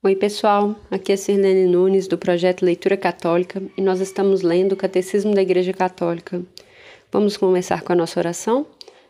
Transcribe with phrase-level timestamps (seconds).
[0.00, 0.76] Oi, pessoal.
[0.92, 5.42] Aqui é Sirlene Nunes do projeto Leitura Católica e nós estamos lendo o Catecismo da
[5.42, 6.40] Igreja Católica.
[7.10, 8.64] Vamos começar com a nossa oração?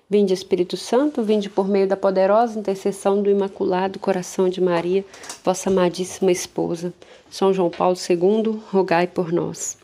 [0.09, 5.05] Vinde, Espírito Santo, vinde por meio da poderosa intercessão do Imaculado Coração de Maria,
[5.45, 6.91] vossa amadíssima esposa.
[7.29, 9.77] São João Paulo II, rogai por nós.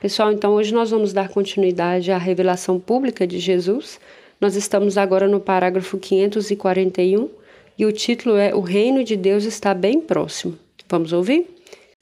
[0.00, 4.00] Pessoal, então hoje nós vamos dar continuidade à revelação pública de Jesus.
[4.40, 7.30] Nós estamos agora no parágrafo 541
[7.82, 10.56] e o título é O Reino de Deus está bem próximo.
[10.88, 11.48] Vamos ouvir?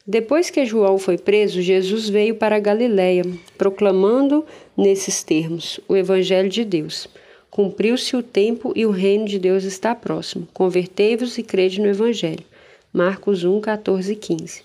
[0.06, 3.24] Depois que João foi preso, Jesus veio para Galiléia,
[3.56, 4.44] proclamando
[4.76, 7.08] nesses termos o Evangelho de Deus.
[7.50, 10.46] Cumpriu-se o tempo e o reino de Deus está próximo.
[10.52, 12.44] Convertei-vos e crede no Evangelho.
[12.92, 14.62] Marcos 1, 14 e 15.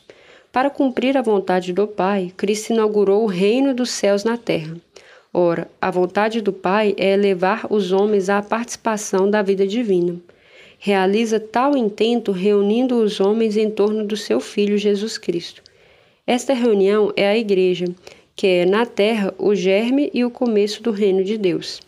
[0.51, 4.75] Para cumprir a vontade do Pai, Cristo inaugurou o reino dos céus na terra.
[5.33, 10.19] Ora, a vontade do Pai é elevar os homens à participação da vida divina
[10.85, 15.63] realiza tal intento reunindo os homens em torno do seu Filho Jesus Cristo.
[16.27, 17.87] Esta reunião é a Igreja,
[18.35, 21.81] que é na terra o germe e o começo do reino de Deus.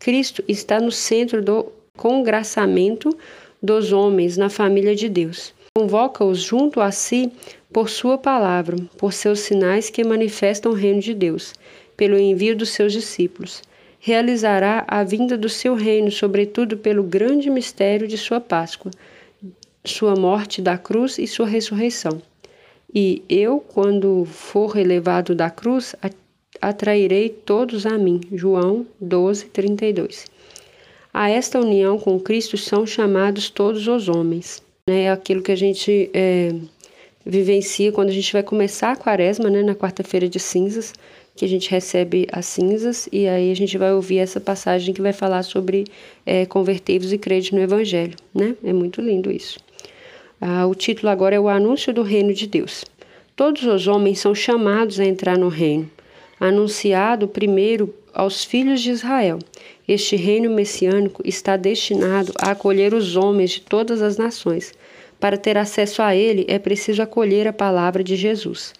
[0.00, 3.16] Cristo está no centro do congraçamento
[3.62, 5.54] dos homens na família de Deus.
[5.78, 7.30] Convoca-os junto a si
[7.72, 11.54] por sua palavra, por seus sinais que manifestam o reino de Deus,
[11.96, 13.62] pelo envio dos seus discípulos
[14.06, 18.90] realizará a vinda do seu reino, sobretudo pelo grande mistério de sua Páscoa,
[19.82, 22.20] sua morte da cruz e sua ressurreição.
[22.94, 25.96] E eu, quando for elevado da cruz,
[26.60, 28.20] atrairei todos a mim.
[28.30, 30.26] João 12, 32.
[31.10, 34.62] A esta união com Cristo são chamados todos os homens.
[34.86, 36.54] É aquilo que a gente é,
[37.24, 40.92] vivencia quando a gente vai começar a quaresma, né, na quarta-feira de cinzas
[41.36, 45.02] que a gente recebe as cinzas, e aí a gente vai ouvir essa passagem que
[45.02, 45.84] vai falar sobre
[46.24, 48.54] é, convertei-vos e crede no Evangelho, né?
[48.62, 49.58] É muito lindo isso.
[50.40, 52.84] Ah, o título agora é o Anúncio do Reino de Deus.
[53.34, 55.90] Todos os homens são chamados a entrar no reino,
[56.38, 59.40] anunciado primeiro aos filhos de Israel.
[59.88, 64.72] Este reino messiânico está destinado a acolher os homens de todas as nações.
[65.18, 68.72] Para ter acesso a ele, é preciso acolher a palavra de Jesus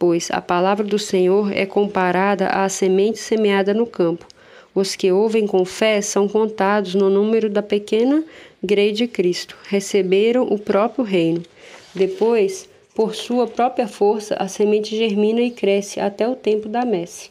[0.00, 4.26] pois a palavra do Senhor é comparada à semente semeada no campo.
[4.74, 8.24] Os que ouvem com fé são contados no número da pequena
[8.64, 11.42] grei de Cristo, receberam o próprio reino.
[11.94, 17.30] Depois, por sua própria força, a semente germina e cresce até o tempo da messe.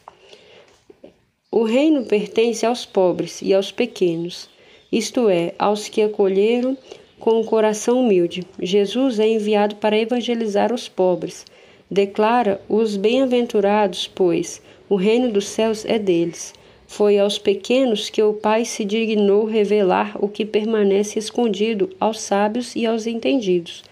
[1.50, 4.48] O reino pertence aos pobres e aos pequenos,
[4.92, 6.78] isto é, aos que acolheram
[7.18, 8.46] com o coração humilde.
[8.60, 11.44] Jesus é enviado para evangelizar os pobres
[11.90, 16.54] Declara os bem-aventurados, pois o reino dos céus é deles.
[16.86, 22.76] Foi aos pequenos que o Pai se dignou revelar o que permanece escondido aos sábios
[22.76, 23.82] e aos entendidos.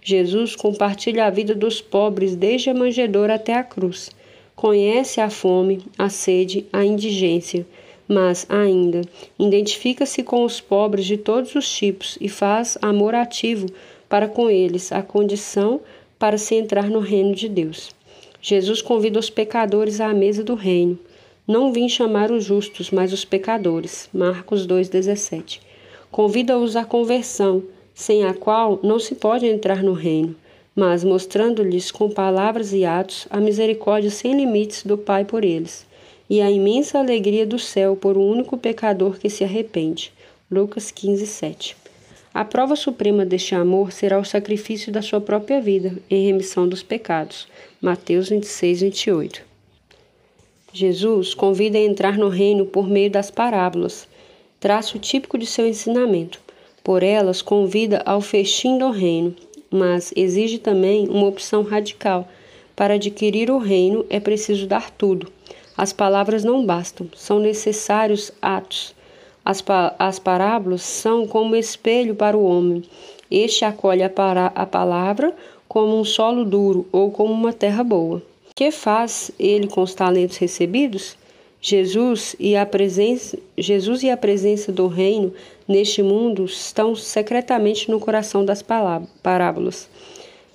[0.00, 4.10] Jesus compartilha a vida dos pobres desde a manjedoura até a cruz.
[4.54, 7.66] Conhece a fome, a sede, a indigência,
[8.06, 9.02] mas ainda
[9.38, 13.66] identifica-se com os pobres de todos os tipos e faz amor ativo
[14.08, 15.80] para com eles, a condição
[16.18, 17.90] para se entrar no reino de Deus.
[18.40, 20.98] Jesus convida os pecadores à mesa do reino.
[21.46, 24.08] Não vim chamar os justos, mas os pecadores.
[24.12, 25.60] Marcos 2,17.
[26.10, 27.62] Convida-os à conversão,
[27.94, 30.34] sem a qual não se pode entrar no reino,
[30.74, 35.86] mas mostrando-lhes com palavras e atos a misericórdia sem limites do Pai por eles,
[36.30, 40.12] e a imensa alegria do céu por um único pecador que se arrepende.
[40.50, 41.76] Lucas 15, 7.
[42.38, 46.84] A prova suprema deste amor será o sacrifício da sua própria vida em remissão dos
[46.84, 47.48] pecados.
[47.82, 49.42] Mateus 26, 28.
[50.72, 54.06] Jesus convida a entrar no reino por meio das parábolas,
[54.60, 56.40] traço típico de seu ensinamento.
[56.84, 59.34] Por elas, convida ao festim do reino,
[59.68, 62.28] mas exige também uma opção radical.
[62.76, 65.28] Para adquirir o reino é preciso dar tudo.
[65.76, 68.94] As palavras não bastam, são necessários atos.
[69.48, 69.64] As,
[69.98, 72.84] as parábolas são como espelho para o homem.
[73.30, 75.34] Este acolhe a, para, a palavra
[75.66, 78.22] como um solo duro ou como uma terra boa.
[78.54, 81.16] Que faz ele com os talentos recebidos?
[81.62, 85.32] Jesus e a presença, Jesus e a presença do reino
[85.66, 89.88] neste mundo estão secretamente no coração das parábolas.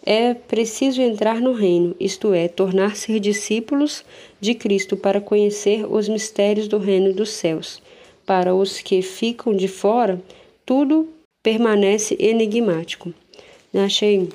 [0.06, 4.06] É preciso entrar no reino, isto é, tornar-se discípulos
[4.40, 7.82] de Cristo para conhecer os mistérios do reino dos céus.
[8.26, 10.22] Para os que ficam de fora,
[10.66, 11.10] tudo
[11.42, 13.14] permanece enigmático.
[13.74, 14.30] Achei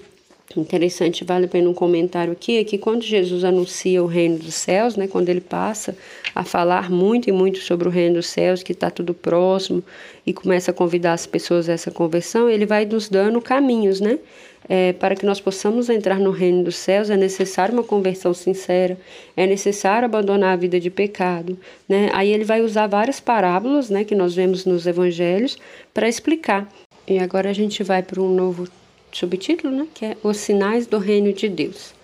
[0.57, 4.55] Interessante, vale a pena um comentário aqui, é que quando Jesus anuncia o reino dos
[4.55, 5.95] céus, né, quando ele passa
[6.35, 9.85] a falar muito e muito sobre o reino dos céus, que está tudo próximo,
[10.25, 14.19] e começa a convidar as pessoas a essa conversão, ele vai nos dando caminhos, né?
[14.69, 18.99] É, para que nós possamos entrar no reino dos céus, é necessário uma conversão sincera,
[19.35, 21.59] é necessário abandonar a vida de pecado.
[21.89, 22.11] Né?
[22.13, 25.57] Aí ele vai usar várias parábolas né, que nós vemos nos evangelhos
[25.95, 26.69] para explicar.
[27.07, 28.69] E agora a gente vai para um novo
[29.11, 31.95] subtítulo, né, que é Os Sinais do Reino de Deus.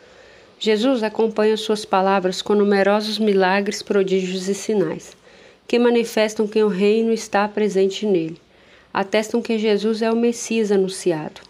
[0.58, 5.14] Jesus acompanha suas palavras com numerosos milagres, prodígios e sinais,
[5.69, 8.40] que manifestam que o reino está presente nele.
[8.93, 11.43] Atestam que Jesus é o Messias anunciado.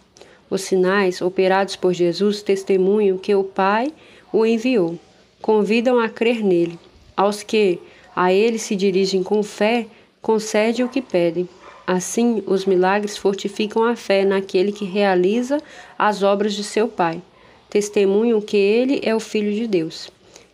[0.50, 3.92] Os sinais operados por Jesus testemunham que o Pai
[4.32, 4.98] o enviou.
[5.40, 6.78] Convidam a crer nele.
[7.16, 7.78] Aos que
[8.14, 9.86] a ele se dirigem com fé,
[10.20, 11.48] concede o que pedem.
[11.86, 15.60] Assim, os milagres fortificam a fé naquele que realiza
[15.98, 17.20] as obras de seu Pai.
[17.68, 20.10] Testemunham que ele é o Filho de Deus.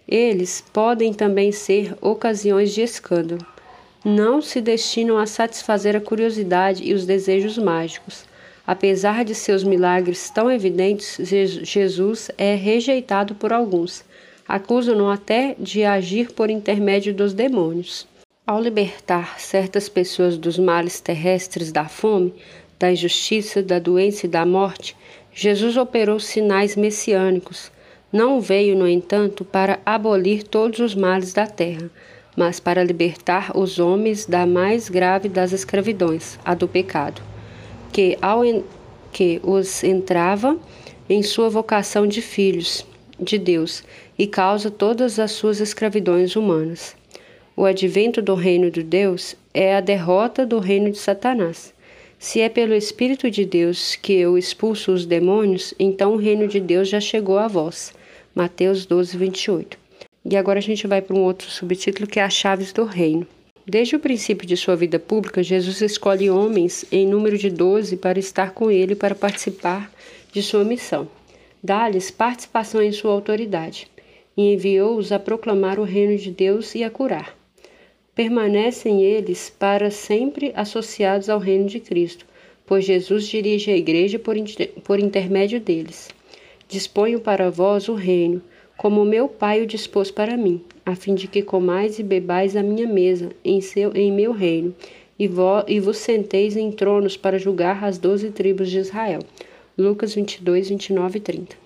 [0.09, 3.47] Eles podem também ser ocasiões de escândalo.
[4.05, 8.25] Não se destinam a satisfazer a curiosidade e os desejos mágicos.
[8.70, 11.19] Apesar de seus milagres tão evidentes,
[11.64, 14.05] Jesus é rejeitado por alguns.
[14.46, 18.06] Acusam-no até de agir por intermédio dos demônios.
[18.46, 22.32] Ao libertar certas pessoas dos males terrestres da fome,
[22.78, 24.96] da injustiça, da doença e da morte,
[25.34, 27.72] Jesus operou sinais messiânicos.
[28.12, 31.90] Não veio, no entanto, para abolir todos os males da terra,
[32.37, 37.20] mas para libertar os homens da mais grave das escravidões, a do pecado,
[37.93, 38.63] que, ao en...
[39.13, 40.59] que os entrava
[41.09, 42.87] em sua vocação de filhos
[43.19, 43.83] de Deus
[44.19, 46.97] e causa todas as suas escravidões humanas.
[47.57, 51.75] O advento do reino de Deus é a derrota do reino de Satanás.
[52.19, 56.61] Se é pelo Espírito de Deus que eu expulso os demônios, então o reino de
[56.61, 57.93] Deus já chegou a vós.
[58.35, 59.79] Mateus 12, 28.
[60.25, 63.27] E agora a gente vai para um outro subtítulo que é as chaves do reino.
[63.72, 68.19] Desde o princípio de sua vida pública, Jesus escolhe homens em número de doze para
[68.19, 69.88] estar com ele para participar
[70.32, 71.08] de sua missão.
[71.62, 73.87] Dá-lhes participação em sua autoridade
[74.37, 77.38] e enviou-os a proclamar o reino de Deus e a curar
[78.12, 82.26] permanecem eles para sempre associados ao reino de Cristo,
[82.67, 86.08] pois Jesus dirige a igreja por, inter por intermédio deles.
[86.69, 88.43] Disponho para vós o reino,
[88.81, 92.62] como meu Pai o dispôs para mim, a fim de que comais e bebais a
[92.62, 94.75] minha mesa em, seu, em meu reino,
[95.19, 99.21] e, vo, e vos senteis em tronos para julgar as doze tribos de Israel.
[99.77, 101.56] Lucas 22, 29 e 30.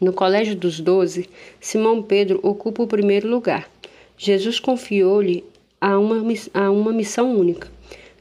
[0.00, 1.28] No colégio dos doze,
[1.60, 3.70] Simão Pedro ocupa o primeiro lugar.
[4.16, 5.44] Jesus confiou-lhe
[5.78, 6.16] a uma,
[6.54, 7.68] a uma missão única.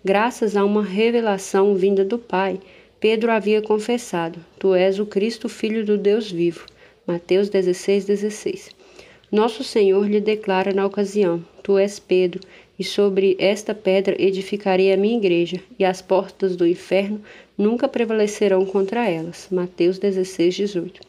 [0.04, 2.60] Graças a uma revelação vinda do Pai,
[3.00, 6.66] Pedro havia confessado: Tu és o Cristo, Filho do Deus vivo.
[7.08, 8.70] Mateus 16, 16.
[9.32, 12.42] Nosso Senhor lhe declara na ocasião: Tu és Pedro,
[12.78, 17.20] e sobre esta pedra edificarei a minha igreja, e as portas do inferno
[17.58, 19.48] nunca prevalecerão contra elas.
[19.50, 21.02] Mateus 16, 18.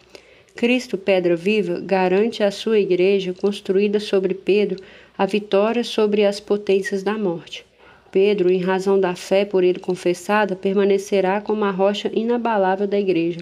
[0.57, 4.83] Cristo, pedra viva, garante à sua igreja, construída sobre Pedro,
[5.17, 7.67] a vitória sobre as potências da morte.
[8.11, 13.41] Pedro, em razão da fé por ele confessada, permanecerá como a rocha inabalável da igreja.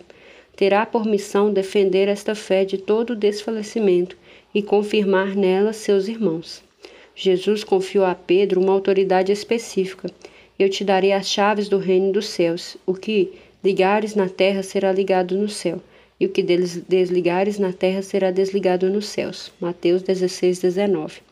[0.61, 4.15] Terá por missão defender esta fé de todo desfalecimento
[4.55, 6.62] e confirmar nela seus irmãos.
[7.15, 10.11] Jesus confiou a Pedro uma autoridade específica.
[10.59, 12.77] Eu te darei as chaves do reino dos céus.
[12.85, 13.33] O que
[13.65, 15.81] ligares na terra será ligado no céu,
[16.21, 19.50] e o que desligares na terra será desligado nos céus.
[19.59, 21.23] Mateus 16, 19.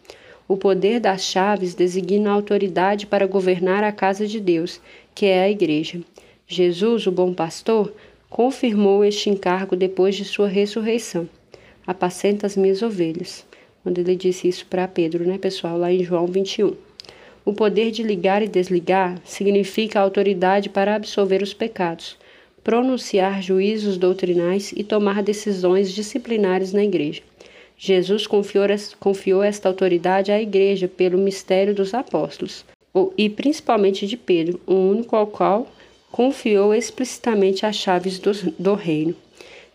[0.49, 4.80] O poder das chaves designa a autoridade para governar a casa de Deus,
[5.14, 6.00] que é a Igreja.
[6.50, 7.92] Jesus, o bom pastor,
[8.28, 11.28] confirmou este encargo depois de sua ressurreição.
[11.87, 13.47] Apacenta as minhas ovelhas.
[13.82, 16.75] Quando ele disse isso para Pedro, né, pessoal, lá em João 21.
[17.44, 22.18] O poder de ligar e desligar significa a autoridade para absolver os pecados,
[22.62, 27.23] pronunciar juízos doutrinais e tomar decisões disciplinares na igreja.
[27.78, 28.66] Jesus confiou,
[28.99, 32.64] confiou esta autoridade à Igreja pelo mistério dos apóstolos,
[33.16, 35.68] e principalmente de Pedro, o único ao qual
[36.10, 39.14] confiou explicitamente as chaves do, do reino.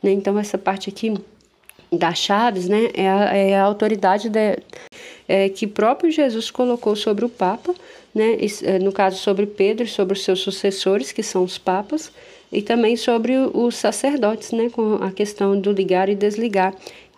[0.01, 0.11] Né?
[0.11, 1.13] Então, essa parte aqui
[1.91, 4.57] das chaves né, é, a, é a autoridade de,
[5.27, 7.73] é, que próprio Jesus colocou sobre o Papa,
[8.13, 12.11] né, é, no caso sobre Pedro e sobre os seus sucessores, que são os papas,
[12.51, 16.73] e também sobre os sacerdotes, né, com a questão do ligar e desligar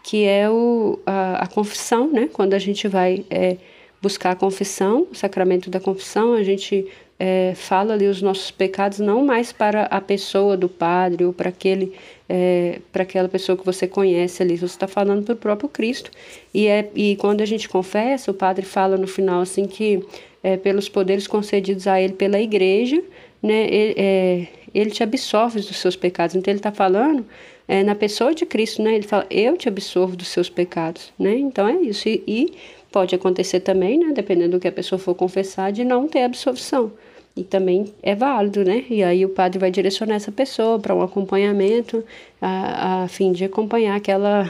[0.05, 2.29] que é o, a, a confissão, né?
[2.31, 3.57] Quando a gente vai é,
[4.00, 6.86] buscar a confissão, o sacramento da confissão, a gente
[7.17, 11.50] é, fala ali os nossos pecados não mais para a pessoa do padre ou para
[11.50, 11.93] aquele
[12.27, 16.12] é, para aquela pessoa que você conhece ali, você está falando para o próprio Cristo.
[16.53, 20.03] E, é, e quando a gente confessa, o padre fala no final assim que
[20.43, 23.01] é, pelos poderes concedidos a ele pela igreja,
[23.41, 26.36] né, ele, é, ele te absolve dos seus pecados.
[26.36, 27.25] Então ele está falando
[27.67, 28.95] é, na pessoa de Cristo, né?
[28.95, 31.36] Ele fala, eu te absolvo dos seus pecados, né?
[31.36, 32.07] Então é isso.
[32.07, 32.53] E, e
[32.96, 34.14] pode acontecer também, né?
[34.14, 36.94] Dependendo do que a pessoa for confessar, de não ter absolvição.
[37.36, 38.86] E também é válido, né?
[38.90, 42.06] E aí o padre vai direcionar essa pessoa para um acompanhamento,
[42.42, 44.50] a, a fim de acompanhar aquela,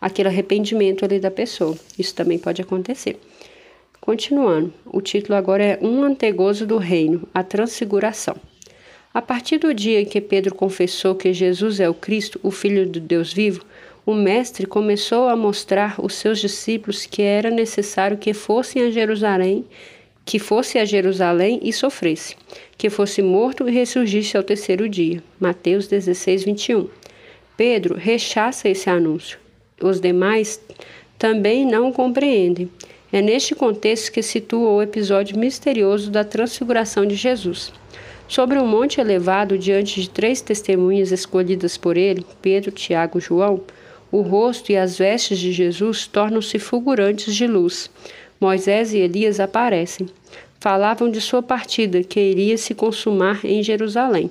[0.00, 1.76] aquele arrependimento ali da pessoa.
[1.96, 3.20] Isso também pode acontecer.
[4.00, 8.34] Continuando, o título agora é Um Antegozo do Reino, a Transfiguração.
[9.14, 12.84] A partir do dia em que Pedro confessou que Jesus é o Cristo, o Filho
[12.88, 13.64] do Deus vivo,
[14.10, 19.64] o Mestre começou a mostrar aos seus discípulos que era necessário que fossem a Jerusalém
[20.30, 22.36] que fosse a Jerusalém e sofresse,
[22.78, 25.20] que fosse morto e ressurgisse ao terceiro dia.
[25.40, 26.88] Mateus 16, 21.
[27.56, 29.38] Pedro rechaça esse anúncio.
[29.82, 30.60] Os demais
[31.18, 32.70] também não compreendem.
[33.12, 37.72] É neste contexto que situa o episódio misterioso da transfiguração de Jesus.
[38.28, 43.60] Sobre um monte elevado, diante de três testemunhas escolhidas por ele, Pedro, Tiago e João,
[44.10, 47.90] o rosto e as vestes de Jesus tornam-se fulgurantes de luz.
[48.40, 50.08] Moisés e Elias aparecem.
[50.58, 54.30] Falavam de sua partida, que iria se consumar em Jerusalém.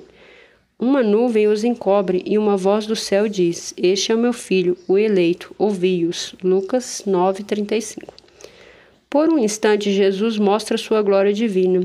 [0.78, 4.78] Uma nuvem os encobre e uma voz do céu diz: Este é o meu filho,
[4.88, 6.34] o eleito, ouvi-os.
[6.42, 8.14] Lucas 9:35.
[9.10, 11.82] Por um instante Jesus mostra sua glória divina,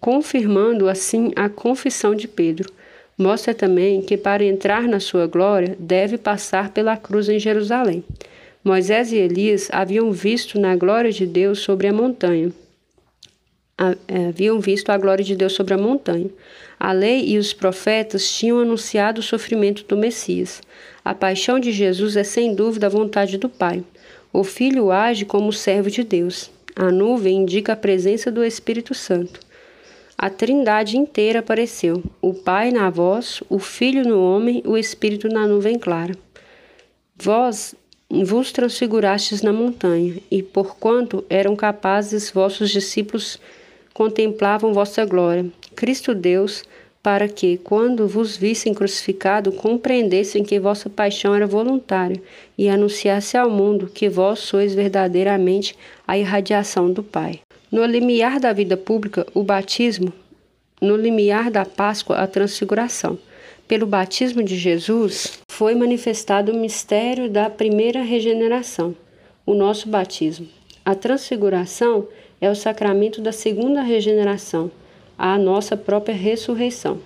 [0.00, 2.70] confirmando assim a confissão de Pedro.
[3.16, 8.02] Mostra também que para entrar na sua glória deve passar pela cruz em Jerusalém.
[8.64, 12.50] Moisés e Elias haviam visto na glória de Deus sobre a montanha.
[14.08, 16.30] É, haviam visto a glória de Deus sobre a montanha.
[16.78, 20.60] A lei e os profetas tinham anunciado o sofrimento do Messias.
[21.04, 23.84] A paixão de Jesus é sem dúvida a vontade do Pai.
[24.32, 26.50] O Filho age como servo de Deus.
[26.74, 29.38] A nuvem indica a presença do Espírito Santo.
[30.16, 35.46] A Trindade inteira apareceu: o Pai na voz, o Filho no homem, o Espírito na
[35.46, 36.16] nuvem clara.
[37.16, 37.74] Vós
[38.08, 43.40] vos transfigurastes na montanha, e porquanto eram capazes vossos discípulos
[43.92, 45.46] contemplavam vossa glória.
[45.74, 46.64] Cristo Deus,
[47.02, 52.20] para que, quando vos vissem crucificado, compreendessem que vossa paixão era voluntária
[52.56, 57.43] e anunciasse ao mundo que vós sois verdadeiramente a irradiação do Pai.
[57.74, 60.12] No limiar da vida pública, o batismo,
[60.80, 63.18] no limiar da Páscoa, a transfiguração.
[63.66, 68.94] Pelo batismo de Jesus, foi manifestado o mistério da primeira regeneração,
[69.44, 70.46] o nosso batismo.
[70.84, 72.06] A transfiguração
[72.40, 74.70] é o sacramento da segunda regeneração,
[75.18, 77.00] a nossa própria ressurreição.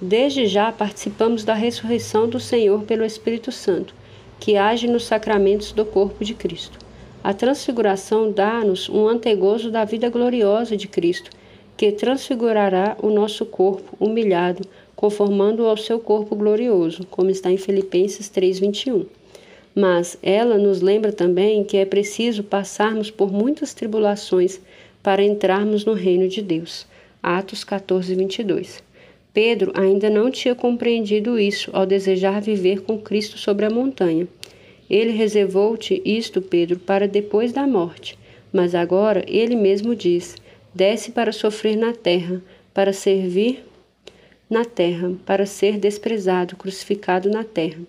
[0.00, 3.92] Desde já participamos da ressurreição do Senhor pelo Espírito Santo,
[4.38, 6.83] que age nos sacramentos do corpo de Cristo.
[7.24, 11.30] A transfiguração dá-nos um antegozo da vida gloriosa de Cristo,
[11.74, 14.62] que transfigurará o nosso corpo humilhado
[14.94, 19.06] conformando-o ao seu corpo glorioso, como está em Filipenses 3:21.
[19.74, 24.60] Mas ela nos lembra também que é preciso passarmos por muitas tribulações
[25.02, 26.86] para entrarmos no reino de Deus.
[27.22, 28.82] Atos 14:22.
[29.32, 34.28] Pedro ainda não tinha compreendido isso ao desejar viver com Cristo sobre a montanha.
[34.88, 38.18] Ele reservou-te isto, Pedro, para depois da morte.
[38.52, 40.36] Mas agora ele mesmo diz:
[40.74, 43.64] desce para sofrer na terra, para servir
[44.48, 47.80] na terra, para ser desprezado, crucificado na terra.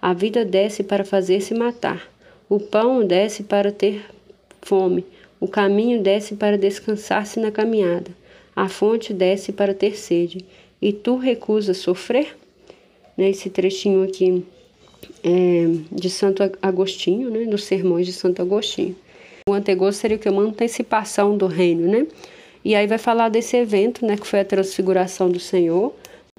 [0.00, 2.10] A vida desce para fazer-se matar.
[2.48, 4.04] O pão desce para ter
[4.60, 5.04] fome.
[5.40, 8.10] O caminho desce para descansar-se na caminhada.
[8.54, 10.44] A fonte desce para ter sede.
[10.80, 12.36] E tu recusas sofrer?
[13.16, 14.44] Nesse né, trechinho aqui
[15.22, 18.96] é, de Santo Agostinho, né, dos sermões de Santo Agostinho.
[19.48, 20.28] O antegosto seria o que?
[20.28, 22.06] Uma antecipação do reino, né?
[22.64, 25.92] E aí vai falar desse evento, né, que foi a transfiguração do Senhor,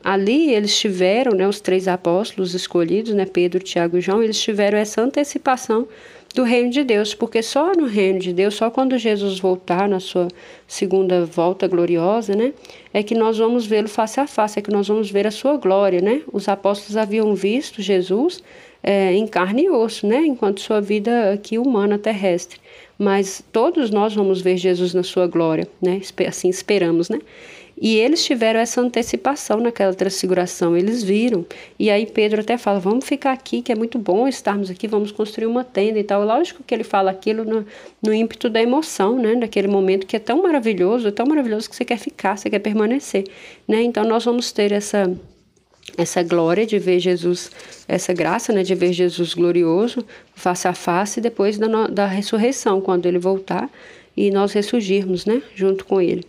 [0.03, 4.77] Ali eles tiveram, né, os três apóstolos escolhidos, né, Pedro, Tiago e João, eles tiveram
[4.77, 5.87] essa antecipação
[6.33, 9.99] do reino de Deus, porque só no reino de Deus, só quando Jesus voltar na
[9.99, 10.27] sua
[10.67, 12.53] segunda volta gloriosa, né,
[12.91, 15.57] é que nós vamos vê-lo face a face, é que nós vamos ver a sua
[15.57, 16.21] glória, né?
[16.31, 18.43] Os apóstolos haviam visto Jesus
[18.81, 22.59] é, em carne e osso, né, enquanto sua vida aqui humana terrestre,
[22.97, 26.01] mas todos nós vamos ver Jesus na sua glória, né?
[26.27, 27.19] Assim esperamos, né?
[27.83, 31.45] E eles tiveram essa antecipação naquela transfiguração, eles viram.
[31.77, 35.11] E aí Pedro até fala: vamos ficar aqui, que é muito bom estarmos aqui, vamos
[35.11, 36.23] construir uma tenda e tal.
[36.23, 37.65] Lógico que ele fala aquilo no,
[38.01, 39.35] no ímpeto da emoção, né?
[39.35, 42.59] Naquele momento que é tão maravilhoso, é tão maravilhoso que você quer ficar, você quer
[42.59, 43.25] permanecer,
[43.67, 43.83] né?
[43.83, 45.13] Então nós vamos ter essa
[45.97, 47.51] essa glória de ver Jesus,
[47.85, 53.05] essa graça né, de ver Jesus glorioso face a face depois da, da ressurreição, quando
[53.07, 53.69] ele voltar
[54.15, 56.25] e nós ressurgirmos né, junto com ele.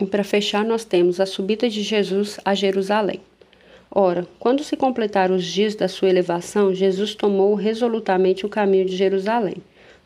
[0.00, 3.20] E para fechar, nós temos a subida de Jesus a Jerusalém.
[3.90, 8.96] Ora, quando se completaram os dias da sua elevação, Jesus tomou resolutamente o caminho de
[8.96, 9.56] Jerusalém.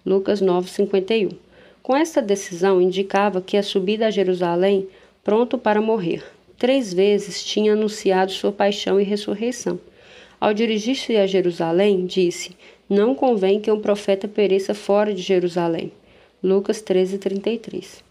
[0.05, 1.31] Lucas 9:51.
[1.83, 4.89] Com esta decisão indicava que a subida a Jerusalém,
[5.23, 6.25] pronto para morrer,
[6.59, 9.79] três vezes tinha anunciado sua paixão e ressurreição.
[10.41, 12.57] Ao dirigir-se a Jerusalém, disse:
[12.89, 15.93] Não convém que um profeta pereça fora de Jerusalém.
[16.43, 18.04] Lucas 13:33.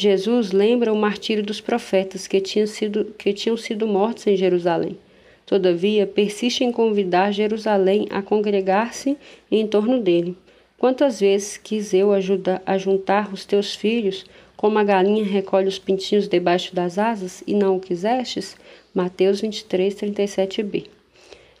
[0.00, 4.96] Jesus lembra o martírio dos profetas que tinham sido, que tinham sido mortos em Jerusalém.
[5.44, 9.16] Todavia, persiste em convidar Jerusalém a congregar-se
[9.50, 10.36] em torno dele.
[10.78, 14.24] Quantas vezes quis eu ajudar a juntar os teus filhos,
[14.56, 18.56] como a galinha recolhe os pintinhos debaixo das asas, e não o quisestes?
[18.94, 20.86] Mateus 23, 37b.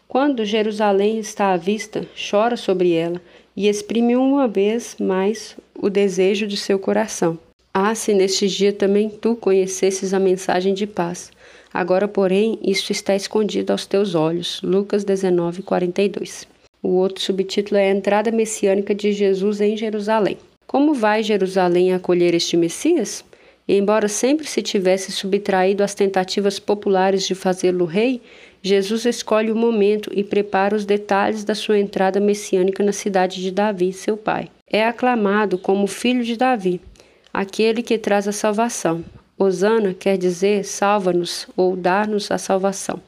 [0.06, 3.20] Quando Jerusalém está à vista, chora sobre ela
[3.56, 7.36] e exprime uma vez mais o desejo de seu coração.
[7.80, 11.30] Ah, se neste dia também tu conhecesses a mensagem de paz.
[11.72, 14.60] Agora, porém, isto está escondido aos teus olhos.
[14.64, 16.48] Lucas 19, 42.
[16.82, 20.36] O outro subtítulo é a entrada messiânica de Jesus em Jerusalém.
[20.66, 23.24] Como vai Jerusalém acolher este Messias?
[23.68, 28.20] Embora sempre se tivesse subtraído às tentativas populares de fazê-lo rei,
[28.60, 33.52] Jesus escolhe o momento e prepara os detalhes da sua entrada messiânica na cidade de
[33.52, 34.50] Davi, seu pai.
[34.66, 36.80] É aclamado como filho de Davi,
[37.38, 39.04] aquele que traz a salvação.
[39.38, 43.00] Osana quer dizer salva-nos ou dá-nos a salvação.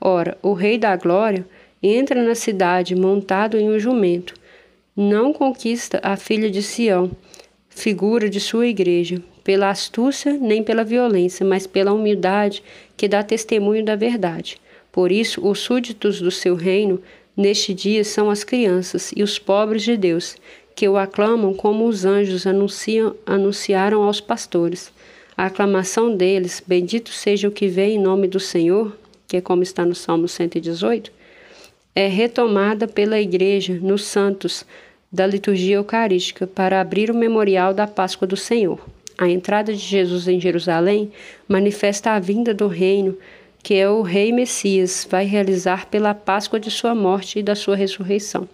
[0.00, 1.44] Ora, o Rei da Glória
[1.82, 4.32] entra na cidade montado em um jumento.
[4.96, 7.10] Não conquista a filha de Sião,
[7.68, 12.62] figura de sua igreja, pela astúcia nem pela violência, mas pela humildade
[12.96, 14.56] que dá testemunho da verdade.
[14.90, 17.02] Por isso, os súditos do seu reino
[17.36, 20.36] neste dia são as crianças e os pobres de Deus,
[20.78, 24.92] que o aclamam como os anjos anunciam, anunciaram aos pastores.
[25.36, 29.64] A aclamação deles, bendito seja o que vem em nome do Senhor, que é como
[29.64, 31.10] está no Salmo 118,
[31.96, 34.64] é retomada pela Igreja nos santos
[35.10, 38.78] da liturgia eucarística para abrir o memorial da Páscoa do Senhor.
[39.18, 41.10] A entrada de Jesus em Jerusalém
[41.48, 43.18] manifesta a vinda do reino
[43.64, 47.74] que é o Rei Messias vai realizar pela Páscoa de sua morte e da sua
[47.74, 48.48] ressurreição.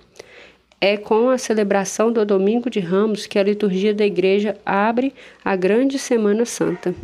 [0.86, 5.56] É com a celebração do Domingo de Ramos que a liturgia da Igreja abre a
[5.56, 6.94] grande Semana Santa.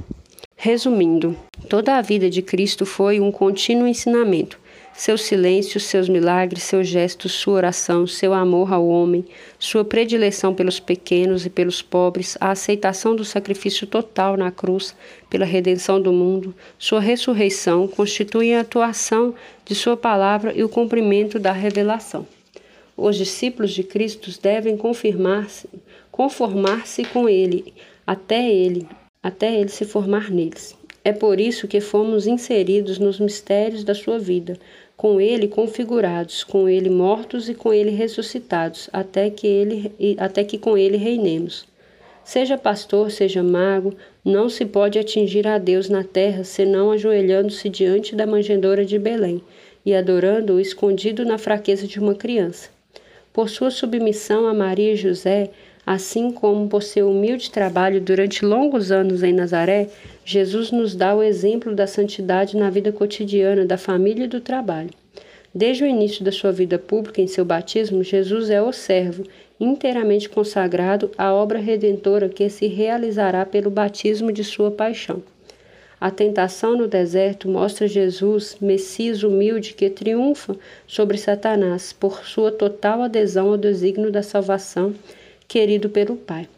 [0.55, 1.35] Resumindo,
[1.67, 4.59] toda a vida de Cristo foi um contínuo ensinamento.
[4.93, 9.25] Seu silêncio, seus milagres, seus gestos, sua oração, seu amor ao homem,
[9.59, 14.95] sua predileção pelos pequenos e pelos pobres, a aceitação do sacrifício total na cruz
[15.31, 21.39] pela redenção do mundo, sua ressurreição constituem a atuação de sua palavra e o cumprimento
[21.39, 22.27] da revelação.
[23.03, 25.67] Os discípulos de Cristo devem confirmar-se,
[26.13, 27.73] conformar-se com ele,
[28.07, 28.87] até ele,
[29.23, 30.77] até ele se formar neles.
[31.03, 34.59] É por isso que fomos inseridos nos mistérios da sua vida,
[34.99, 40.59] com ele configurados, com ele mortos e com ele ressuscitados, até que ele até que
[40.59, 41.67] com ele reinemos.
[42.23, 48.15] Seja pastor, seja mago, não se pode atingir a Deus na terra senão ajoelhando-se diante
[48.15, 49.41] da manjedoura de Belém
[49.87, 52.69] e adorando-o escondido na fraqueza de uma criança.
[53.33, 55.51] Por sua submissão a Maria e José,
[55.87, 59.89] assim como por seu humilde trabalho durante longos anos em Nazaré,
[60.25, 64.91] Jesus nos dá o exemplo da santidade na vida cotidiana da família e do trabalho.
[65.55, 69.25] Desde o início da sua vida pública em seu batismo, Jesus é o servo,
[69.59, 75.23] inteiramente consagrado à obra redentora que se realizará pelo batismo de sua paixão.
[76.01, 83.03] A tentação no deserto mostra Jesus, Messias humilde que triunfa sobre Satanás por sua total
[83.03, 84.95] adesão ao desígnio da salvação
[85.47, 86.49] querido pelo Pai.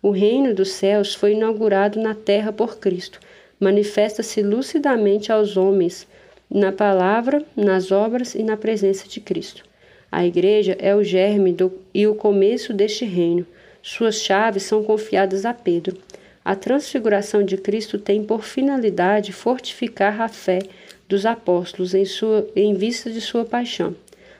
[0.00, 3.20] O reino dos céus foi inaugurado na terra por Cristo.
[3.60, 6.06] Manifesta-se lucidamente aos homens
[6.50, 9.62] na palavra, nas obras e na presença de Cristo.
[10.10, 13.46] A igreja é o germe do, e o começo deste reino.
[13.82, 15.98] Suas chaves são confiadas a Pedro.
[16.46, 20.60] A transfiguração de Cristo tem por finalidade fortificar a fé
[21.08, 23.96] dos apóstolos em, sua, em vista de sua paixão.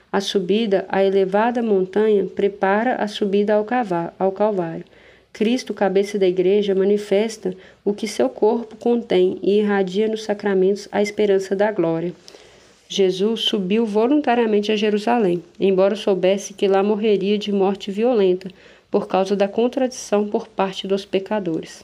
[0.09, 3.67] A subida à elevada montanha prepara a subida ao,
[4.17, 4.85] ao Calvário.
[5.33, 11.01] Cristo, cabeça da igreja, manifesta o que seu corpo contém e irradia nos sacramentos a
[11.01, 12.13] esperança da glória.
[12.87, 18.49] Jesus subiu voluntariamente a Jerusalém, embora soubesse que lá morreria de morte violenta
[18.89, 21.83] por causa da contradição por parte dos pecadores.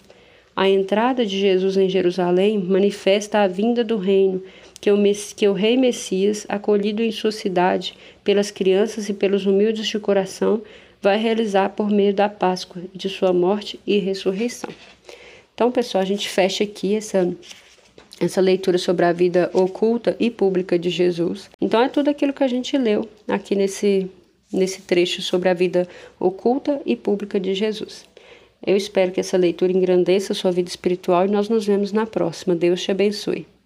[0.56, 4.42] A entrada de Jesus em Jerusalém manifesta a vinda do reino
[4.80, 4.98] que o,
[5.36, 10.62] que o rei Messias, acolhido em sua cidade pelas crianças e pelos humildes de coração,
[11.02, 14.70] vai realizar por meio da Páscoa, de sua morte e ressurreição.
[15.54, 17.34] Então, pessoal, a gente fecha aqui essa
[18.20, 21.50] essa leitura sobre a vida oculta e pública de Jesus.
[21.60, 24.10] Então é tudo aquilo que a gente leu aqui nesse
[24.52, 25.88] nesse trecho sobre a vida
[26.20, 28.06] oculta e pública de Jesus.
[28.65, 32.06] Eu espero que essa leitura engrandeça a sua vida espiritual e nós nos vemos na
[32.06, 32.56] próxima.
[32.56, 33.45] Deus te abençoe.